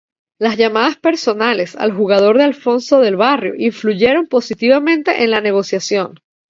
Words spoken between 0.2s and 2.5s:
Las llamadas personales al jugador de